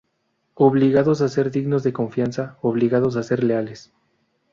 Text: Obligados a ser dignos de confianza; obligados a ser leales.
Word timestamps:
Obligados 0.55 1.21
a 1.21 1.29
ser 1.29 1.51
dignos 1.51 1.83
de 1.83 1.93
confianza; 1.93 2.57
obligados 2.63 3.17
a 3.17 3.21
ser 3.21 3.43
leales. 3.43 3.93